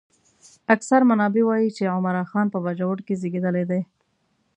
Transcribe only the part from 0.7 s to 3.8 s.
اکثر منابع وايي چې عمرا خان په باجوړ کې زېږېدلی